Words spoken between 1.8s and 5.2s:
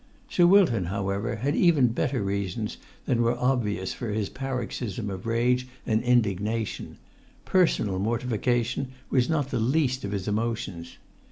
better reasons than were obvious for his paroxysm